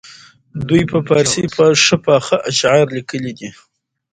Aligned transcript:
دوی 0.67 0.83
په 0.91 0.97
فارسي 1.07 1.43
ښه 1.85 1.97
پاخه 2.05 2.35
اشعار 2.49 2.85
لیکلي 2.97 3.31
دي. 3.39 3.49